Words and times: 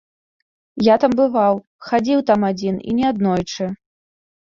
Я 0.85 0.95
там 1.01 1.11
бываў, 1.19 1.59
хадзіў 1.89 2.23
там 2.31 2.47
адзін, 2.51 2.75
і 2.93 2.95
не 3.01 3.05
аднойчы. 3.11 3.69